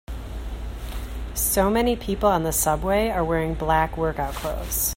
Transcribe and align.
So 1.35 1.69
many 1.69 1.95
people 1.95 2.27
on 2.27 2.41
the 2.41 2.51
subway 2.51 3.09
are 3.09 3.23
wearing 3.23 3.53
black 3.53 3.95
workout 3.97 4.33
clothes. 4.33 4.89